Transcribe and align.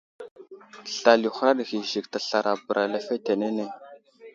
Slal 0.93 1.21
i 1.27 1.29
huraɗ 1.35 1.59
ghay 1.67 1.81
i 1.85 1.89
Zik 1.91 2.05
teslara 2.11 2.51
bəra 2.65 2.83
lefetenene. 2.93 3.65